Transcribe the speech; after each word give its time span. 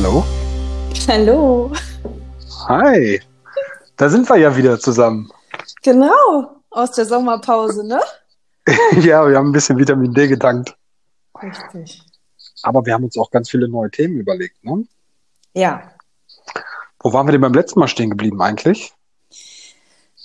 Hallo? 0.00 0.24
Hallo. 1.08 1.72
Hi. 2.68 3.20
Da 3.96 4.08
sind 4.08 4.28
wir 4.28 4.36
ja 4.36 4.56
wieder 4.56 4.78
zusammen. 4.78 5.28
Genau, 5.82 6.62
aus 6.70 6.92
der 6.92 7.04
Sommerpause, 7.04 7.84
ne? 7.84 8.00
ja, 9.00 9.28
wir 9.28 9.36
haben 9.36 9.48
ein 9.48 9.52
bisschen 9.52 9.76
Vitamin 9.76 10.14
D 10.14 10.28
getankt. 10.28 10.76
Richtig. 11.42 12.00
Aber 12.62 12.86
wir 12.86 12.94
haben 12.94 13.02
uns 13.02 13.18
auch 13.18 13.32
ganz 13.32 13.50
viele 13.50 13.68
neue 13.68 13.90
Themen 13.90 14.20
überlegt, 14.20 14.62
ne? 14.62 14.86
Ja. 15.54 15.82
Wo 17.00 17.12
waren 17.12 17.26
wir 17.26 17.32
denn 17.32 17.40
beim 17.40 17.54
letzten 17.54 17.80
Mal 17.80 17.88
stehen 17.88 18.10
geblieben 18.10 18.40
eigentlich? 18.40 18.94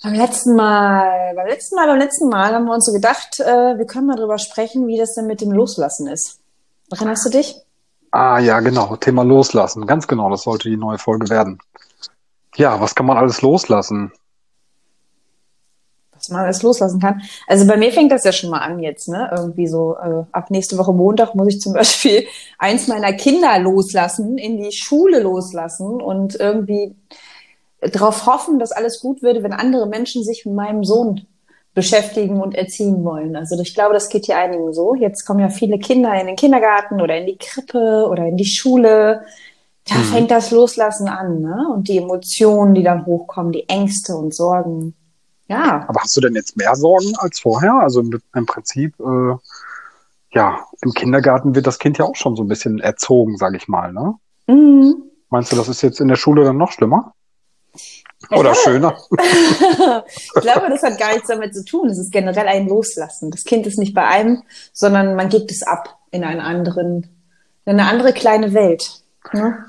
Beim 0.04 0.14
letzten 0.14 0.54
Mal, 0.54 1.34
beim 1.34 1.48
letzten 1.48 1.74
Mal, 1.74 1.88
beim 1.88 1.98
letzten 1.98 2.28
Mal 2.28 2.54
haben 2.54 2.66
wir 2.66 2.74
uns 2.74 2.86
so 2.86 2.92
gedacht, 2.92 3.40
äh, 3.40 3.76
wir 3.76 3.86
können 3.86 4.06
mal 4.06 4.14
drüber 4.14 4.38
sprechen, 4.38 4.86
wie 4.86 4.98
das 4.98 5.14
denn 5.14 5.26
mit 5.26 5.40
dem 5.40 5.50
Loslassen 5.50 6.06
ist. 6.06 6.38
Erinnerst 6.92 7.26
du 7.26 7.30
dich? 7.30 7.56
Ah 8.16 8.38
ja, 8.38 8.60
genau. 8.60 8.94
Thema 8.94 9.24
Loslassen. 9.24 9.88
Ganz 9.88 10.06
genau, 10.06 10.30
das 10.30 10.42
sollte 10.42 10.70
die 10.70 10.76
neue 10.76 10.98
Folge 10.98 11.28
werden. 11.30 11.58
Ja, 12.54 12.80
was 12.80 12.94
kann 12.94 13.06
man 13.06 13.16
alles 13.16 13.42
loslassen? 13.42 14.12
Was 16.12 16.28
man 16.28 16.44
alles 16.44 16.62
loslassen 16.62 17.00
kann. 17.00 17.22
Also 17.48 17.66
bei 17.66 17.76
mir 17.76 17.90
fängt 17.90 18.12
das 18.12 18.22
ja 18.22 18.30
schon 18.30 18.50
mal 18.50 18.60
an 18.60 18.78
jetzt, 18.78 19.08
ne? 19.08 19.32
Irgendwie 19.36 19.66
so, 19.66 19.96
äh, 19.96 20.22
ab 20.30 20.52
nächste 20.52 20.78
Woche 20.78 20.92
Montag 20.92 21.34
muss 21.34 21.54
ich 21.54 21.60
zum 21.60 21.72
Beispiel 21.74 22.24
eins 22.56 22.86
meiner 22.86 23.12
Kinder 23.14 23.58
loslassen, 23.58 24.38
in 24.38 24.62
die 24.62 24.70
Schule 24.70 25.18
loslassen 25.18 26.00
und 26.00 26.38
irgendwie 26.38 26.94
darauf 27.80 28.26
hoffen, 28.26 28.60
dass 28.60 28.70
alles 28.70 29.00
gut 29.00 29.22
würde, 29.22 29.42
wenn 29.42 29.52
andere 29.52 29.88
Menschen 29.88 30.22
sich 30.22 30.46
mit 30.46 30.54
meinem 30.54 30.84
Sohn 30.84 31.26
beschäftigen 31.74 32.40
und 32.40 32.54
erziehen 32.54 33.04
wollen. 33.04 33.34
Also 33.36 33.60
ich 33.60 33.74
glaube, 33.74 33.94
das 33.94 34.08
geht 34.08 34.26
hier 34.26 34.38
einigen 34.38 34.72
so. 34.72 34.94
Jetzt 34.94 35.24
kommen 35.24 35.40
ja 35.40 35.48
viele 35.48 35.78
Kinder 35.78 36.18
in 36.18 36.28
den 36.28 36.36
Kindergarten 36.36 37.00
oder 37.00 37.16
in 37.18 37.26
die 37.26 37.36
Krippe 37.36 38.06
oder 38.08 38.26
in 38.26 38.36
die 38.36 38.46
Schule. 38.46 39.22
Da 39.88 39.96
mhm. 39.96 40.04
fängt 40.04 40.30
das 40.30 40.50
Loslassen 40.50 41.08
an, 41.08 41.40
ne? 41.40 41.68
Und 41.74 41.88
die 41.88 41.98
Emotionen, 41.98 42.74
die 42.74 42.84
dann 42.84 43.04
hochkommen, 43.04 43.52
die 43.52 43.68
Ängste 43.68 44.14
und 44.14 44.34
Sorgen. 44.34 44.94
Ja. 45.48 45.84
Aber 45.88 46.00
hast 46.00 46.16
du 46.16 46.20
denn 46.20 46.34
jetzt 46.34 46.56
mehr 46.56 46.74
Sorgen 46.74 47.12
als 47.18 47.40
vorher? 47.40 47.74
Also 47.74 48.00
im, 48.00 48.18
im 48.34 48.46
Prinzip, 48.46 48.94
äh, 49.00 49.34
ja, 50.32 50.60
im 50.80 50.92
Kindergarten 50.92 51.54
wird 51.54 51.66
das 51.66 51.78
Kind 51.78 51.98
ja 51.98 52.04
auch 52.04 52.16
schon 52.16 52.36
so 52.36 52.44
ein 52.44 52.48
bisschen 52.48 52.78
erzogen, 52.78 53.36
sag 53.36 53.54
ich 53.54 53.68
mal, 53.68 53.92
ne? 53.92 54.14
Mhm. 54.46 55.10
Meinst 55.28 55.50
du, 55.50 55.56
das 55.56 55.68
ist 55.68 55.82
jetzt 55.82 56.00
in 56.00 56.08
der 56.08 56.16
Schule 56.16 56.44
dann 56.44 56.56
noch 56.56 56.70
schlimmer? 56.70 57.12
Oder 58.30 58.54
schöner. 58.64 58.96
ich 59.10 60.32
glaube, 60.40 60.68
das 60.70 60.82
hat 60.82 60.98
gar 60.98 61.12
nichts 61.12 61.28
damit 61.28 61.54
zu 61.54 61.64
tun. 61.64 61.88
Es 61.88 61.98
ist 61.98 62.12
generell 62.12 62.46
ein 62.46 62.68
Loslassen. 62.68 63.30
Das 63.30 63.44
Kind 63.44 63.66
ist 63.66 63.78
nicht 63.78 63.94
bei 63.94 64.06
einem, 64.06 64.42
sondern 64.72 65.14
man 65.16 65.28
gibt 65.28 65.50
es 65.50 65.62
ab 65.62 65.98
in 66.10 66.24
einen 66.24 66.40
anderen, 66.40 67.08
in 67.64 67.78
eine 67.80 67.88
andere 67.88 68.12
kleine 68.12 68.54
Welt. 68.54 69.02
Ne? 69.32 69.64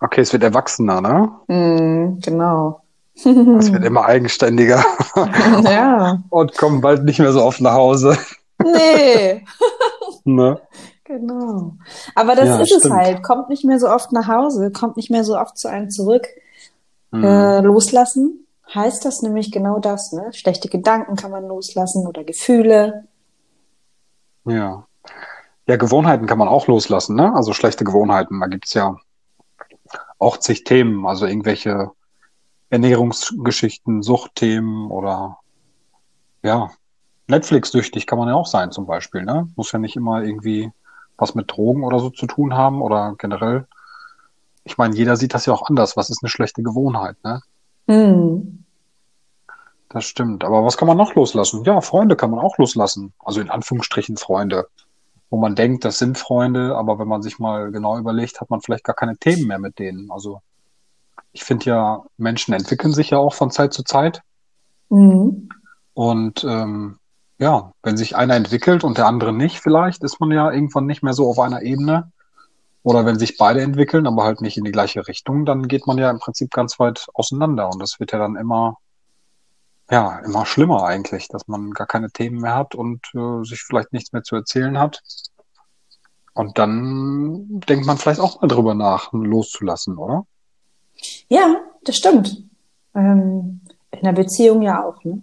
Okay, 0.00 0.22
es 0.22 0.32
wird 0.32 0.42
erwachsener, 0.42 1.00
ne? 1.00 1.30
Mm, 1.48 2.20
genau. 2.20 2.82
Es 3.14 3.70
wird 3.70 3.84
immer 3.84 4.06
eigenständiger. 4.06 4.82
ja. 5.64 6.22
Und 6.30 6.56
kommt 6.56 6.80
bald 6.80 7.04
nicht 7.04 7.18
mehr 7.18 7.32
so 7.32 7.42
oft 7.42 7.60
nach 7.60 7.74
Hause. 7.74 8.16
Nee. 8.62 9.44
ne? 10.24 10.58
Genau. 11.04 11.74
Aber 12.14 12.34
das 12.34 12.46
ja, 12.46 12.60
ist 12.60 12.68
stimmt. 12.68 12.84
es 12.84 12.90
halt. 12.90 13.22
Kommt 13.22 13.48
nicht 13.48 13.64
mehr 13.64 13.78
so 13.78 13.88
oft 13.88 14.12
nach 14.12 14.28
Hause, 14.28 14.70
kommt 14.70 14.96
nicht 14.96 15.10
mehr 15.10 15.24
so 15.24 15.36
oft 15.36 15.58
zu 15.58 15.68
einem 15.68 15.90
zurück. 15.90 16.28
Mhm. 17.10 17.24
Äh, 17.24 17.60
loslassen 17.60 18.46
heißt 18.74 19.04
das 19.04 19.22
nämlich 19.22 19.50
genau 19.50 19.78
das, 19.78 20.12
ne? 20.12 20.32
Schlechte 20.32 20.68
Gedanken 20.68 21.16
kann 21.16 21.30
man 21.30 21.46
loslassen 21.46 22.06
oder 22.06 22.24
Gefühle. 22.24 23.04
Ja. 24.44 24.86
Ja, 25.66 25.76
Gewohnheiten 25.76 26.26
kann 26.26 26.38
man 26.38 26.48
auch 26.48 26.66
loslassen, 26.66 27.16
ne? 27.16 27.34
Also 27.34 27.52
schlechte 27.52 27.84
Gewohnheiten. 27.84 28.40
Da 28.40 28.46
gibt's 28.46 28.74
ja 28.74 28.96
auch 30.18 30.36
zig 30.36 30.64
Themen, 30.64 31.06
also 31.06 31.26
irgendwelche 31.26 31.90
Ernährungsgeschichten, 32.70 34.02
Suchtthemen 34.02 34.90
oder 34.90 35.38
ja, 36.42 36.70
Netflix-süchtig 37.26 38.06
kann 38.06 38.18
man 38.18 38.28
ja 38.28 38.34
auch 38.34 38.46
sein 38.46 38.72
zum 38.72 38.86
Beispiel, 38.86 39.22
ne? 39.24 39.48
Muss 39.56 39.72
ja 39.72 39.78
nicht 39.78 39.96
immer 39.96 40.22
irgendwie 40.22 40.70
was 41.16 41.34
mit 41.34 41.50
Drogen 41.50 41.84
oder 41.84 41.98
so 41.98 42.10
zu 42.10 42.26
tun 42.26 42.54
haben 42.54 42.82
oder 42.82 43.14
generell 43.18 43.66
ich 44.64 44.78
meine, 44.78 44.94
jeder 44.94 45.16
sieht 45.16 45.34
das 45.34 45.46
ja 45.46 45.52
auch 45.52 45.68
anders. 45.68 45.96
Was 45.96 46.10
ist 46.10 46.22
eine 46.22 46.30
schlechte 46.30 46.62
Gewohnheit, 46.62 47.16
ne? 47.24 47.40
Mhm. 47.86 48.64
Das 49.88 50.04
stimmt. 50.04 50.44
Aber 50.44 50.64
was 50.64 50.76
kann 50.76 50.86
man 50.86 50.96
noch 50.96 51.14
loslassen? 51.14 51.64
Ja, 51.64 51.80
Freunde 51.80 52.14
kann 52.14 52.30
man 52.30 52.38
auch 52.38 52.58
loslassen. 52.58 53.12
Also 53.18 53.40
in 53.40 53.50
Anführungsstrichen 53.50 54.16
Freunde. 54.16 54.68
Wo 55.30 55.38
man 55.38 55.54
denkt, 55.54 55.84
das 55.84 55.98
sind 55.98 56.18
Freunde, 56.18 56.76
aber 56.76 56.98
wenn 56.98 57.08
man 57.08 57.22
sich 57.22 57.38
mal 57.38 57.70
genau 57.72 57.98
überlegt, 57.98 58.40
hat 58.40 58.50
man 58.50 58.60
vielleicht 58.60 58.84
gar 58.84 58.96
keine 58.96 59.16
Themen 59.16 59.46
mehr 59.46 59.58
mit 59.58 59.78
denen. 59.78 60.10
Also 60.10 60.40
ich 61.32 61.44
finde 61.44 61.66
ja, 61.66 62.02
Menschen 62.16 62.54
entwickeln 62.54 62.92
sich 62.92 63.10
ja 63.10 63.18
auch 63.18 63.34
von 63.34 63.50
Zeit 63.50 63.72
zu 63.72 63.82
Zeit. 63.82 64.22
Mhm. 64.88 65.48
Und 65.94 66.44
ähm, 66.44 66.98
ja, 67.38 67.72
wenn 67.82 67.96
sich 67.96 68.16
einer 68.16 68.34
entwickelt 68.34 68.84
und 68.84 68.98
der 68.98 69.06
andere 69.06 69.32
nicht, 69.32 69.60
vielleicht 69.60 70.04
ist 70.04 70.20
man 70.20 70.30
ja 70.30 70.50
irgendwann 70.52 70.86
nicht 70.86 71.02
mehr 71.02 71.14
so 71.14 71.28
auf 71.28 71.38
einer 71.38 71.62
Ebene. 71.62 72.12
Oder 72.82 73.04
wenn 73.04 73.18
sich 73.18 73.36
beide 73.36 73.60
entwickeln, 73.60 74.06
aber 74.06 74.24
halt 74.24 74.40
nicht 74.40 74.56
in 74.56 74.64
die 74.64 74.72
gleiche 74.72 75.06
Richtung, 75.06 75.44
dann 75.44 75.68
geht 75.68 75.86
man 75.86 75.98
ja 75.98 76.10
im 76.10 76.18
Prinzip 76.18 76.50
ganz 76.50 76.78
weit 76.78 77.08
auseinander. 77.12 77.68
Und 77.68 77.78
das 77.80 78.00
wird 78.00 78.12
ja 78.12 78.18
dann 78.18 78.36
immer, 78.36 78.78
ja, 79.90 80.20
immer 80.20 80.46
schlimmer 80.46 80.84
eigentlich, 80.84 81.28
dass 81.28 81.46
man 81.46 81.72
gar 81.72 81.86
keine 81.86 82.10
Themen 82.10 82.40
mehr 82.40 82.54
hat 82.54 82.74
und 82.74 83.00
äh, 83.14 83.44
sich 83.44 83.62
vielleicht 83.62 83.92
nichts 83.92 84.12
mehr 84.12 84.22
zu 84.22 84.36
erzählen 84.36 84.78
hat. 84.78 85.02
Und 86.32 86.58
dann 86.58 87.60
denkt 87.68 87.84
man 87.84 87.98
vielleicht 87.98 88.20
auch 88.20 88.40
mal 88.40 88.48
drüber 88.48 88.74
nach, 88.74 89.12
loszulassen, 89.12 89.98
oder? 89.98 90.26
Ja, 91.28 91.56
das 91.84 91.96
stimmt. 91.96 92.44
Ähm, 92.94 93.60
in 93.90 94.02
der 94.02 94.12
Beziehung 94.12 94.62
ja 94.62 94.84
auch, 94.84 95.02
ne? 95.04 95.22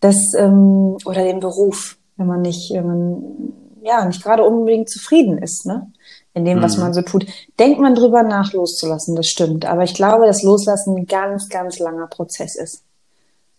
Das, 0.00 0.16
ähm, 0.36 0.96
oder 1.04 1.24
den 1.24 1.40
Beruf, 1.40 1.98
wenn 2.16 2.28
man 2.28 2.42
nicht, 2.42 2.70
wenn 2.72 3.52
ja 3.82 4.04
nicht 4.04 4.22
gerade 4.22 4.44
unbedingt 4.44 4.88
zufrieden 4.88 5.38
ist, 5.38 5.66
ne? 5.66 5.92
In 6.38 6.44
dem, 6.44 6.62
was 6.62 6.76
mhm. 6.76 6.84
man 6.84 6.94
so 6.94 7.02
tut. 7.02 7.26
Denkt 7.58 7.80
man 7.80 7.94
drüber 7.94 8.22
nach, 8.22 8.52
loszulassen, 8.52 9.16
das 9.16 9.26
stimmt. 9.26 9.66
Aber 9.66 9.82
ich 9.82 9.94
glaube, 9.94 10.26
dass 10.26 10.42
Loslassen 10.42 10.96
ein 10.96 11.06
ganz, 11.06 11.48
ganz 11.48 11.78
langer 11.80 12.06
Prozess 12.06 12.54
ist. 12.54 12.84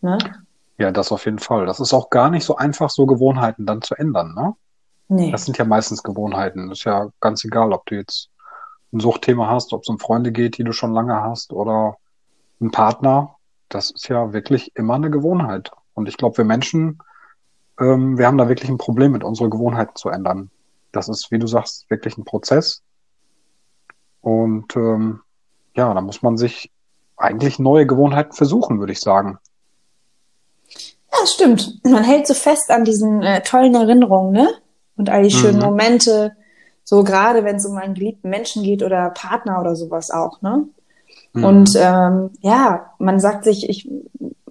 Ne? 0.02 0.18
Ja, 0.78 0.92
das 0.92 1.12
auf 1.12 1.26
jeden 1.26 1.40
Fall. 1.40 1.66
Das 1.66 1.82
ist 1.82 1.94
auch 1.94 2.10
gar 2.10 2.30
nicht 2.30 2.46
so 2.46 2.56
einfach, 2.56 2.90
so 2.90 3.06
Gewohnheiten 3.06 3.66
dann 3.66 3.82
zu 3.82 3.96
ändern, 3.96 4.34
ne? 4.34 4.56
Nee. 5.10 5.32
Das 5.32 5.44
sind 5.44 5.58
ja 5.58 5.66
meistens 5.66 6.04
Gewohnheiten. 6.04 6.72
Ist 6.72 6.86
ja 6.86 7.10
ganz 7.20 7.44
egal, 7.44 7.74
ob 7.74 7.86
du 7.88 7.96
jetzt 7.96 8.30
ein 8.94 9.00
Suchtthema 9.00 9.50
hast, 9.50 9.74
ob 9.74 9.82
es 9.82 9.90
um 9.90 10.00
Freunde 10.00 10.32
geht, 10.32 10.58
die 10.58 10.64
du 10.64 10.72
schon 10.72 10.94
lange 10.94 11.22
hast, 11.22 11.52
oder 11.52 11.98
ein 12.62 12.72
Partner. 12.72 13.36
Das 13.70 13.92
ist 13.92 14.08
ja 14.08 14.32
wirklich 14.34 14.72
immer 14.76 14.94
eine 14.94 15.10
Gewohnheit. 15.10 15.72
Und 15.96 16.08
ich 16.08 16.16
glaube, 16.16 16.38
wir 16.38 16.46
Menschen, 16.46 17.00
ähm, 17.80 18.18
wir 18.18 18.28
haben 18.28 18.38
da 18.38 18.48
wirklich 18.48 18.70
ein 18.70 18.78
Problem 18.78 19.12
mit, 19.12 19.24
unsere 19.24 19.50
Gewohnheiten 19.50 19.96
zu 19.96 20.10
ändern 20.10 20.52
das 20.92 21.10
ist, 21.10 21.32
wie 21.32 21.40
du 21.40 21.48
sagst, 21.48 21.90
wirklich 21.90 22.18
ein 22.18 22.26
Prozess. 22.26 22.82
Und 24.22 24.76
ähm, 24.76 25.22
ja, 25.76 25.94
da 25.94 26.02
muss 26.02 26.22
man 26.22 26.38
sich 26.38 26.72
eigentlich 27.18 27.60
neue 27.60 27.86
Gewohnheiten 27.86 28.34
versuchen, 28.34 28.80
würde 28.80 28.94
ich 28.94 29.02
sagen. 29.02 29.40
Ja, 31.12 31.18
das 31.22 31.34
stimmt. 31.34 31.80
Man 31.84 32.04
hält 32.04 32.28
so 32.28 32.34
fest 32.34 32.70
an 32.72 32.86
diesen 32.86 33.22
äh, 33.24 33.42
tollen 33.42 33.76
Erinnerungen, 33.76 34.32
ne? 34.32 34.50
Und 34.96 35.10
all 35.10 35.24
die 35.24 35.32
schönen 35.32 35.58
mhm. 35.58 35.66
Momente, 35.66 36.36
so 36.84 37.04
gerade 37.04 37.46
wenn 37.46 37.56
es 37.56 37.66
um 37.66 37.78
einen 37.78 37.94
geliebten 37.94 38.30
Menschen 38.30 38.64
geht 38.64 38.84
oder 38.84 39.10
Partner 39.12 39.60
oder 39.62 39.76
sowas 39.76 40.12
auch, 40.12 40.42
ne? 40.42 40.68
Mhm. 41.34 41.44
Und 41.44 41.72
ähm, 41.76 42.32
ja, 42.42 42.94
man 43.00 43.20
sagt 43.20 43.44
sich, 43.44 43.70
ich 43.70 43.90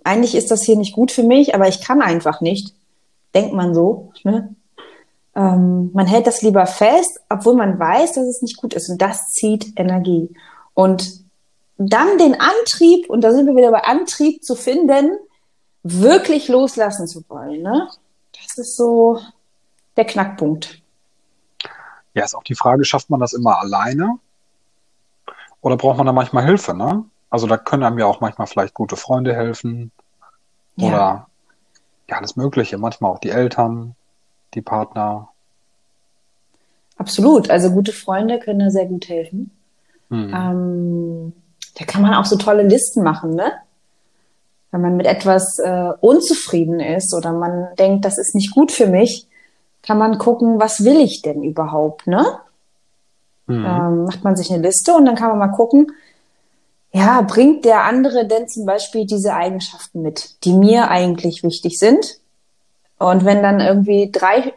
eigentlich 0.04 0.34
ist 0.34 0.50
das 0.50 0.62
hier 0.62 0.76
nicht 0.76 0.94
gut 0.94 1.12
für 1.12 1.22
mich, 1.22 1.54
aber 1.54 1.68
ich 1.68 1.82
kann 1.82 2.00
einfach 2.00 2.40
nicht. 2.40 2.74
Denkt 3.34 3.52
man 3.52 3.74
so, 3.74 4.12
ne? 4.24 4.54
Ähm, 5.34 5.90
man 5.92 6.06
hält 6.06 6.26
das 6.26 6.42
lieber 6.42 6.66
fest, 6.66 7.20
obwohl 7.28 7.54
man 7.54 7.78
weiß, 7.78 8.14
dass 8.14 8.26
es 8.26 8.42
nicht 8.42 8.56
gut 8.56 8.74
ist. 8.74 8.88
Und 8.88 9.00
das 9.00 9.30
zieht 9.30 9.78
Energie. 9.78 10.34
Und 10.74 11.24
dann 11.76 12.18
den 12.18 12.40
Antrieb, 12.40 13.08
und 13.08 13.22
da 13.22 13.32
sind 13.32 13.46
wir 13.46 13.56
wieder 13.56 13.70
bei 13.70 13.84
Antrieb 13.84 14.44
zu 14.44 14.56
finden, 14.56 15.16
wirklich 15.82 16.48
loslassen 16.48 17.06
zu 17.06 17.24
wollen. 17.28 17.62
Ne? 17.62 17.88
Das 18.32 18.58
ist 18.58 18.76
so 18.76 19.20
der 19.96 20.04
Knackpunkt. 20.04 20.82
Ja, 22.14 22.24
ist 22.24 22.34
auch 22.34 22.42
die 22.42 22.56
Frage, 22.56 22.84
schafft 22.84 23.10
man 23.10 23.20
das 23.20 23.32
immer 23.32 23.60
alleine? 23.60 24.18
Oder 25.60 25.76
braucht 25.76 25.98
man 25.98 26.06
da 26.06 26.12
manchmal 26.12 26.44
Hilfe, 26.44 26.74
ne? 26.74 27.04
Also 27.30 27.46
da 27.46 27.58
können 27.58 27.82
einem 27.82 27.98
ja 27.98 28.06
auch 28.06 28.20
manchmal 28.20 28.46
vielleicht 28.46 28.74
gute 28.74 28.96
Freunde 28.96 29.34
helfen. 29.34 29.92
Ja. 30.76 30.88
Oder 30.88 31.26
ja, 32.08 32.16
alles 32.16 32.36
Mögliche. 32.36 32.78
Manchmal 32.78 33.12
auch 33.12 33.18
die 33.18 33.30
Eltern 33.30 33.94
die 34.54 34.62
Partner? 34.62 35.28
Absolut. 36.96 37.50
Also 37.50 37.70
gute 37.70 37.92
Freunde 37.92 38.38
können 38.38 38.58
da 38.60 38.70
sehr 38.70 38.86
gut 38.86 39.08
helfen. 39.08 39.50
Hm. 40.10 40.34
Ähm, 40.34 41.32
da 41.78 41.84
kann 41.84 42.02
man 42.02 42.14
auch 42.14 42.24
so 42.24 42.36
tolle 42.36 42.62
Listen 42.62 43.02
machen, 43.02 43.34
ne? 43.34 43.52
Wenn 44.70 44.82
man 44.82 44.96
mit 44.96 45.06
etwas 45.06 45.58
äh, 45.58 45.92
unzufrieden 46.00 46.80
ist 46.80 47.14
oder 47.14 47.32
man 47.32 47.68
denkt, 47.78 48.04
das 48.04 48.18
ist 48.18 48.34
nicht 48.34 48.52
gut 48.52 48.70
für 48.72 48.86
mich, 48.86 49.26
kann 49.82 49.96
man 49.96 50.18
gucken, 50.18 50.60
was 50.60 50.84
will 50.84 51.00
ich 51.00 51.22
denn 51.22 51.42
überhaupt, 51.42 52.06
ne? 52.06 52.40
Mhm. 53.46 53.64
Ähm, 53.64 54.04
macht 54.04 54.24
man 54.24 54.36
sich 54.36 54.50
eine 54.50 54.62
Liste 54.62 54.92
und 54.94 55.06
dann 55.06 55.14
kann 55.14 55.30
man 55.30 55.38
mal 55.38 55.56
gucken, 55.56 55.92
ja, 56.92 57.22
bringt 57.22 57.64
der 57.64 57.84
andere 57.84 58.26
denn 58.26 58.48
zum 58.48 58.66
Beispiel 58.66 59.06
diese 59.06 59.34
Eigenschaften 59.34 60.02
mit, 60.02 60.44
die 60.44 60.52
mir 60.52 60.90
eigentlich 60.90 61.42
wichtig 61.42 61.78
sind? 61.78 62.18
Und 62.98 63.24
wenn 63.24 63.42
dann 63.42 63.60
irgendwie 63.60 64.10
drei 64.10 64.54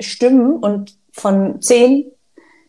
stimmen 0.00 0.58
und 0.58 0.96
von 1.12 1.60
zehn, 1.60 2.10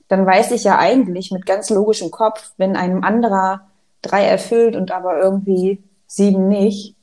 dann 0.08 0.26
weiß 0.26 0.52
ich 0.52 0.64
ja 0.64 0.78
eigentlich 0.78 1.32
mit 1.32 1.46
ganz 1.46 1.70
logischem 1.70 2.12
Kopf, 2.12 2.52
wenn 2.58 2.76
einem 2.76 3.04
anderer 3.04 3.68
drei 4.02 4.26
erfüllt 4.26 4.76
und 4.76 4.92
aber 4.92 5.22
irgendwie 5.22 5.84
sieben 6.08 6.48
nicht, 6.48 6.96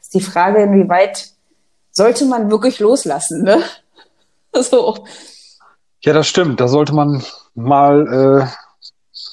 ist 0.00 0.14
die 0.14 0.20
Frage, 0.20 0.62
inwieweit 0.62 1.30
sollte 1.90 2.26
man 2.26 2.50
wirklich 2.50 2.78
loslassen, 2.80 3.42
ne? 3.42 3.62
So. 4.54 5.06
Ja, 6.00 6.12
das 6.12 6.26
stimmt. 6.26 6.60
Da 6.60 6.68
sollte 6.68 6.92
man 6.94 7.22
mal 7.54 8.44
äh, 8.44 9.26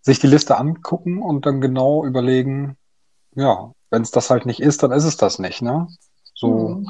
sich 0.00 0.18
die 0.18 0.28
Liste 0.28 0.56
angucken 0.56 1.20
und 1.20 1.44
dann 1.44 1.60
genau 1.60 2.06
überlegen, 2.06 2.78
ja, 3.34 3.72
wenn 3.90 4.00
es 4.00 4.10
das 4.10 4.30
halt 4.30 4.46
nicht 4.46 4.60
ist, 4.60 4.82
dann 4.82 4.92
ist 4.92 5.04
es 5.04 5.18
das 5.18 5.38
nicht, 5.38 5.60
ne? 5.60 5.88
So, 6.34 6.68
mhm. 6.68 6.88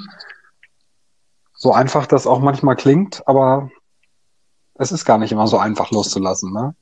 So 1.61 1.73
einfach 1.75 2.07
das 2.07 2.27
auch 2.27 2.41
manchmal 2.41 2.75
klingt, 2.75 3.23
aber 3.29 3.71
es 4.77 4.93
ist 4.93 5.05
gar 5.05 5.19
nicht 5.19 5.31
immer 5.31 5.47
so 5.47 5.59
einfach 5.59 5.91
loszulassen, 5.91 6.55
ne? 6.55 6.75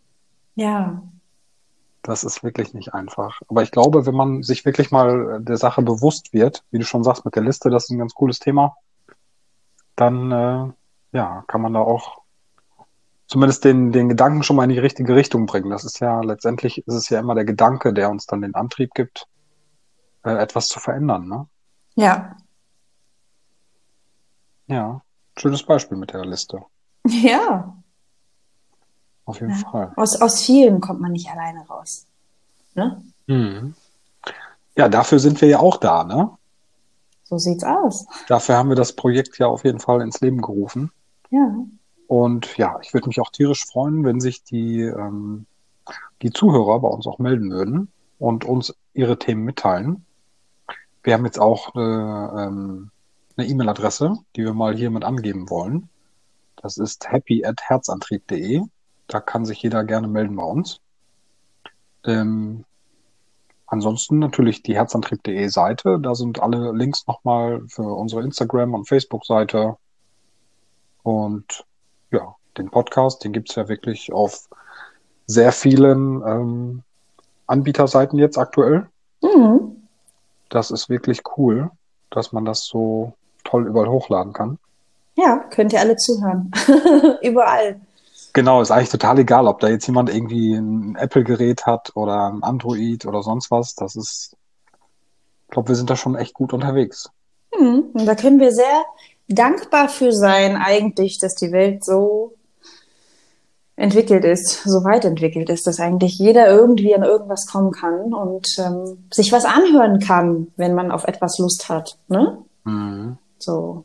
Ja. 0.55 1.03
Das 2.03 2.23
ist 2.23 2.45
wirklich 2.45 2.75
nicht 2.75 2.95
einfach. 2.95 3.41
Aber 3.49 3.65
ich 3.65 3.73
glaube, 3.73 4.07
wenn 4.07 4.15
man 4.15 4.45
sich 4.45 4.65
wirklich 4.65 4.93
mal 4.93 5.41
der 5.43 5.57
Sache 5.57 5.83
bewusst 5.83 6.33
wird, 6.33 6.63
wie 6.71 6.79
du 6.79 6.85
schon 6.85 7.03
sagst 7.03 7.25
mit 7.25 7.35
der 7.35 7.43
Liste, 7.43 7.71
das 7.71 7.85
ist 7.85 7.91
ein 7.91 7.99
ganz 7.99 8.15
cooles 8.15 8.39
Thema, 8.39 8.77
dann 9.97 10.31
äh, 10.31 10.73
ja, 11.11 11.43
kann 11.49 11.61
man 11.61 11.75
da 11.75 11.81
auch 11.81 12.23
zumindest 13.27 13.65
den, 13.65 13.91
den 13.91 14.09
Gedanken 14.09 14.45
schon 14.45 14.55
mal 14.55 14.63
in 14.63 14.71
die 14.71 14.79
richtige 14.79 15.17
Richtung 15.17 15.47
bringen. 15.47 15.71
Das 15.71 15.85
ist 15.85 15.99
ja 15.99 16.21
letztendlich 16.21 16.87
ist 16.87 16.95
es 16.95 17.09
ja 17.09 17.19
immer 17.19 17.35
der 17.35 17.45
Gedanke, 17.45 17.93
der 17.93 18.11
uns 18.11 18.27
dann 18.27 18.43
den 18.43 18.55
Antrieb 18.55 18.95
gibt, 18.95 19.27
äh, 20.23 20.39
etwas 20.39 20.69
zu 20.69 20.79
verändern. 20.79 21.27
Ne? 21.27 21.49
Ja. 21.97 22.37
Ja, 24.69 25.03
schönes 25.37 25.63
Beispiel 25.63 25.99
mit 25.99 26.13
der 26.13 26.25
Liste. 26.25 26.63
Ja. 27.05 27.75
Auf 29.25 29.41
jeden 29.41 29.53
ja. 29.53 29.71
Fall. 29.71 29.93
Aus, 29.97 30.21
aus 30.21 30.43
vielen 30.43 30.81
kommt 30.81 31.01
man 31.01 31.13
nicht 31.13 31.29
alleine 31.29 31.67
raus. 31.67 32.07
Ne? 32.75 33.03
Mhm. 33.27 33.75
Ja, 34.77 34.89
dafür 34.89 35.19
sind 35.19 35.41
wir 35.41 35.49
ja 35.49 35.59
auch 35.59 35.77
da, 35.79 36.05
ne? 36.05 36.31
So 37.25 37.37
sieht's 37.37 37.65
aus. 37.65 38.07
Dafür 38.27 38.57
haben 38.57 38.71
wir 38.71 38.77
das 38.77 38.95
Projekt 38.95 39.39
ja 39.39 39.47
auf 39.49 39.65
jeden 39.65 39.81
Fall 39.81 40.01
ins 40.01 40.21
Leben 40.21 40.41
gerufen. 40.41 40.91
Ja. 41.31 41.53
Und 42.07 42.57
ja, 42.57 42.79
ich 42.81 42.95
würde 42.95 43.09
mich 43.09 43.21
auch 43.21 43.31
tierisch 43.31 43.67
freuen, 43.67 44.05
wenn 44.05 44.21
sich 44.21 44.45
die, 44.45 44.81
ähm, 44.81 45.45
die 46.23 46.31
Zuhörer 46.31 46.81
bei 46.81 46.89
uns 46.89 47.07
auch 47.07 47.19
melden 47.19 47.51
würden 47.51 47.93
und 48.19 48.47
uns 48.47 48.75
ihre 48.95 49.19
Themen 49.19 49.45
mitteilen. 49.45 50.07
Wir 51.03 51.15
haben 51.15 51.27
jetzt 51.27 51.39
auch 51.39 51.75
eine 51.75 52.47
ähm, 52.47 52.91
eine 53.39 53.49
E-Mail-Adresse, 53.49 54.19
die 54.37 54.45
wir 54.45 54.53
mal 54.53 54.77
hier 54.77 54.91
mit 54.91 55.05
angeben 55.05 55.49
wollen. 55.49 55.89
Das 56.57 56.77
ist 56.77 57.11
happy 57.11 57.45
at 57.45 57.63
herzantrieb.de. 57.63 58.63
Da 59.07 59.21
kann 59.21 59.45
sich 59.45 59.63
jeder 59.63 59.85
gerne 59.85 60.09
melden 60.09 60.37
bei 60.37 60.43
uns. 60.43 60.81
Ähm, 62.05 62.65
ansonsten 63.67 64.19
natürlich 64.19 64.63
die 64.63 64.75
herzantrieb.de 64.75 65.49
Seite. 65.49 65.99
Da 66.01 66.15
sind 66.15 66.41
alle 66.41 66.73
Links 66.73 67.07
nochmal 67.07 67.63
für 67.69 67.83
unsere 67.83 68.23
Instagram- 68.23 68.75
und 68.75 68.89
Facebook-Seite. 68.89 69.77
Und 71.05 71.65
ja, 72.11 72.35
den 72.57 72.71
Podcast, 72.71 73.23
den 73.23 73.33
gibt's 73.33 73.55
ja 73.55 73.69
wirklich 73.69 74.13
auf 74.13 74.49
sehr 75.27 75.53
vielen 75.53 76.23
ähm, 76.27 76.83
Anbieterseiten 77.47 78.19
jetzt 78.19 78.37
aktuell. 78.37 78.89
Mhm. 79.23 79.89
Das 80.49 80.71
ist 80.71 80.89
wirklich 80.89 81.23
cool, 81.37 81.71
dass 82.11 82.33
man 82.33 82.45
das 82.45 82.65
so 82.65 83.15
toll 83.49 83.67
überall 83.67 83.89
hochladen 83.89 84.33
kann. 84.33 84.59
Ja, 85.17 85.39
könnt 85.51 85.73
ihr 85.73 85.81
alle 85.81 85.97
zuhören. 85.97 86.53
überall. 87.23 87.81
Genau, 88.33 88.61
ist 88.61 88.71
eigentlich 88.71 88.91
total 88.91 89.19
egal, 89.19 89.47
ob 89.47 89.59
da 89.61 89.69
jetzt 89.69 89.87
jemand 89.87 90.11
irgendwie 90.15 90.55
ein 90.55 90.97
Apple-Gerät 90.97 91.67
hat 91.67 91.97
oder 91.97 92.31
ein 92.31 92.43
Android 92.43 93.05
oder 93.07 93.23
sonst 93.23 93.51
was. 93.51 93.75
Das 93.75 93.97
ist, 93.97 94.37
ich 95.47 95.51
glaube, 95.51 95.69
wir 95.69 95.77
sind 95.77 95.91
da 95.91 95.97
schon 95.97 96.15
echt 96.15 96.35
gut 96.35 96.53
unterwegs. 96.53 97.11
Hm, 97.53 97.91
und 97.95 98.07
da 98.07 98.15
können 98.15 98.39
wir 98.39 98.53
sehr 98.53 98.85
dankbar 99.29 99.89
für 99.89 100.13
sein, 100.13 100.57
eigentlich, 100.57 101.19
dass 101.19 101.35
die 101.35 101.53
Welt 101.53 101.85
so 101.85 102.35
entwickelt 103.77 104.25
ist, 104.25 104.63
so 104.65 104.85
weit 104.85 105.05
entwickelt 105.05 105.49
ist, 105.49 105.67
dass 105.67 105.79
eigentlich 105.81 106.19
jeder 106.19 106.49
irgendwie 106.49 106.95
an 106.95 107.05
irgendwas 107.05 107.47
kommen 107.47 107.71
kann 107.71 108.13
und 108.13 108.47
ähm, 108.59 109.09
sich 109.13 109.33
was 109.33 109.45
anhören 109.45 110.01
kann, 110.01 110.49
wenn 110.57 110.75
man 110.75 110.91
auf 110.91 111.05
etwas 111.05 111.39
Lust 111.39 111.69
hat. 111.69 111.97
Ne? 112.09 112.39
Mhm. 112.65 113.19
So. 113.39 113.85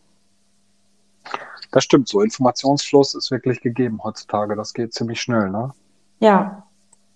Das 1.72 1.84
stimmt, 1.84 2.08
so 2.08 2.22
Informationsfluss 2.22 3.16
ist 3.16 3.32
wirklich 3.32 3.62
gegeben 3.62 4.02
heutzutage. 4.04 4.56
Das 4.56 4.74
geht 4.74 4.94
ziemlich 4.94 5.22
schnell, 5.22 5.50
ne? 5.50 5.72
Ja, 6.20 6.68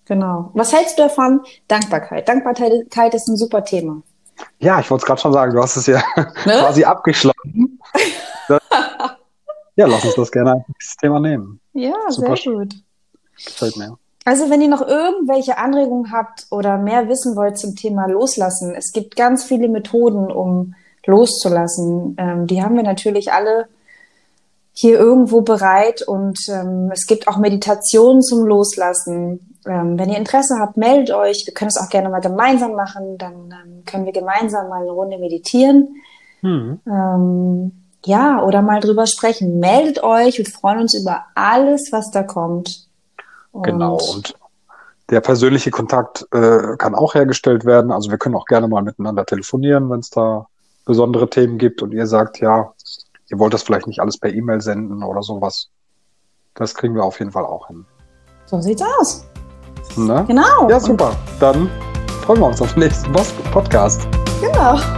genau. 0.04 0.50
Was 0.54 0.72
hältst 0.72 0.98
du 0.98 1.02
davon? 1.02 1.42
Dankbarkeit. 1.68 2.28
Dankbarkeit 2.28 3.14
ist 3.14 3.28
ein 3.28 3.36
super 3.36 3.64
Thema. 3.64 4.02
Ja, 4.58 4.80
ich 4.80 4.90
wollte 4.90 5.02
es 5.02 5.06
gerade 5.06 5.20
schon 5.20 5.32
sagen, 5.32 5.52
du 5.52 5.62
hast 5.62 5.76
es 5.76 5.86
ja 5.86 6.02
ne? 6.16 6.32
quasi 6.44 6.84
abgeschlossen. 6.84 7.78
ja, 9.76 9.86
lass 9.86 10.04
uns 10.04 10.14
das 10.14 10.32
gerne 10.32 10.64
als 10.74 10.96
Thema 10.96 11.20
nehmen. 11.20 11.60
Ja, 11.72 11.94
Super 12.08 12.36
sehr 12.36 12.52
gut. 12.52 12.74
Gefällt 13.36 13.76
mir. 13.76 13.96
Also, 14.24 14.50
wenn 14.50 14.60
ihr 14.60 14.68
noch 14.68 14.86
irgendwelche 14.86 15.56
Anregungen 15.56 16.12
habt 16.12 16.46
oder 16.50 16.76
mehr 16.76 17.08
wissen 17.08 17.34
wollt 17.36 17.56
zum 17.56 17.76
Thema 17.76 18.06
Loslassen, 18.06 18.74
es 18.74 18.92
gibt 18.92 19.16
ganz 19.16 19.44
viele 19.44 19.68
Methoden, 19.68 20.30
um 20.30 20.74
loszulassen. 21.08 22.16
Ähm, 22.18 22.46
die 22.46 22.62
haben 22.62 22.76
wir 22.76 22.82
natürlich 22.82 23.32
alle 23.32 23.66
hier 24.72 24.98
irgendwo 24.98 25.40
bereit 25.40 26.02
und 26.02 26.38
ähm, 26.48 26.90
es 26.92 27.06
gibt 27.06 27.26
auch 27.26 27.38
Meditationen 27.38 28.22
zum 28.22 28.46
Loslassen. 28.46 29.56
Ähm, 29.66 29.98
wenn 29.98 30.10
ihr 30.10 30.18
Interesse 30.18 30.58
habt, 30.60 30.76
meldet 30.76 31.10
euch. 31.10 31.44
Wir 31.46 31.54
können 31.54 31.70
es 31.70 31.78
auch 31.78 31.88
gerne 31.88 32.08
mal 32.10 32.20
gemeinsam 32.20 32.74
machen. 32.74 33.18
Dann 33.18 33.50
ähm, 33.50 33.82
können 33.86 34.04
wir 34.04 34.12
gemeinsam 34.12 34.68
mal 34.68 34.82
eine 34.82 34.92
Runde 34.92 35.18
meditieren. 35.18 35.96
Ähm, 36.44 37.72
ja, 38.04 38.44
oder 38.44 38.62
mal 38.62 38.80
drüber 38.80 39.06
sprechen. 39.06 39.58
Meldet 39.58 40.04
euch. 40.04 40.38
Wir 40.38 40.46
freuen 40.46 40.80
uns 40.80 40.94
über 40.94 41.24
alles, 41.34 41.90
was 41.90 42.12
da 42.12 42.22
kommt. 42.22 42.86
Und 43.50 43.62
genau. 43.64 43.98
Und 44.14 44.36
der 45.10 45.20
persönliche 45.20 45.70
Kontakt 45.70 46.26
äh, 46.32 46.76
kann 46.76 46.94
auch 46.94 47.14
hergestellt 47.14 47.64
werden. 47.64 47.90
Also 47.90 48.10
wir 48.10 48.18
können 48.18 48.36
auch 48.36 48.44
gerne 48.44 48.68
mal 48.68 48.82
miteinander 48.82 49.26
telefonieren, 49.26 49.90
wenn 49.90 50.00
es 50.00 50.10
da 50.10 50.46
besondere 50.88 51.28
Themen 51.28 51.58
gibt 51.58 51.82
und 51.82 51.92
ihr 51.92 52.06
sagt, 52.06 52.40
ja, 52.40 52.72
ihr 53.28 53.38
wollt 53.38 53.54
das 53.54 53.62
vielleicht 53.62 53.86
nicht 53.86 54.00
alles 54.00 54.18
per 54.18 54.32
E-Mail 54.32 54.60
senden 54.60 55.04
oder 55.04 55.22
sowas. 55.22 55.68
Das 56.54 56.74
kriegen 56.74 56.94
wir 56.94 57.04
auf 57.04 57.20
jeden 57.20 57.30
Fall 57.30 57.44
auch 57.44 57.68
hin. 57.68 57.84
So 58.46 58.60
sieht's 58.60 58.82
aus. 58.98 59.26
Ne? 59.96 60.24
Genau. 60.26 60.68
Ja, 60.68 60.80
super. 60.80 61.14
Dann 61.38 61.70
freuen 62.24 62.40
wir 62.40 62.46
uns 62.46 62.62
auf 62.62 62.72
den 62.72 62.80
nächsten 62.80 63.12
Podcast. 63.52 64.08
Genau. 64.40 64.80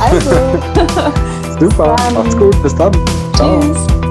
Also. 0.00 0.30
super. 1.60 1.94
Macht's 2.12 2.36
gut. 2.36 2.60
Bis 2.60 2.74
dann. 2.74 2.92
Ciao. 3.36 3.60
Tschüss. 3.60 4.01